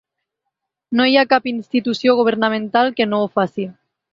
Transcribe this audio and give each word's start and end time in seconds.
No 0.99 1.05
hi 1.09 1.17
ha 1.19 1.25
cap 1.35 1.45
institució 1.51 2.15
governamental 2.23 2.93
que 2.99 3.11
no 3.13 3.21
ho 3.27 3.33
faci. 3.41 3.69